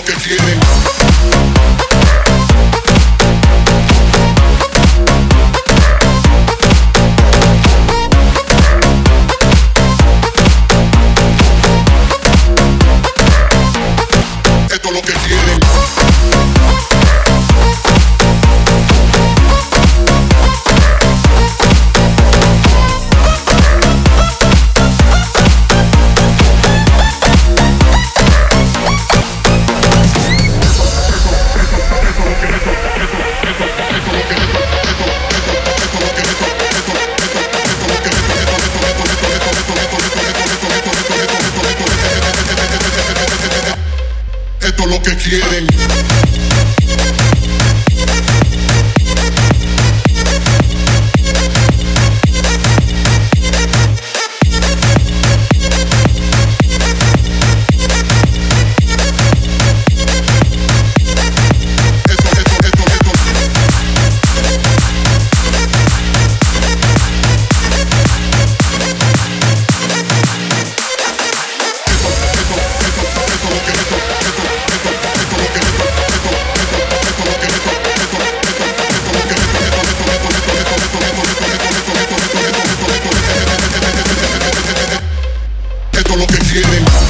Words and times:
lo 0.00 0.04
que 0.06 0.12
quieren. 0.14 0.69
Que 45.16 45.16
quieren. 45.16 45.99
tiene. 86.50 87.00